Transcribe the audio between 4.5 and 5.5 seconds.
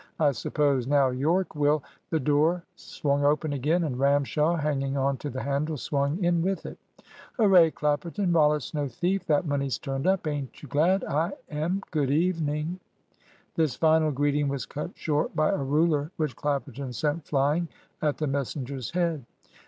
hanging on to the